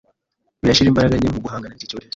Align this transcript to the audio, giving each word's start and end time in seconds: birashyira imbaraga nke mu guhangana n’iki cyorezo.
birashyira 0.61 0.89
imbaraga 0.89 1.15
nke 1.17 1.29
mu 1.33 1.39
guhangana 1.45 1.73
n’iki 1.73 1.89
cyorezo. 1.89 2.09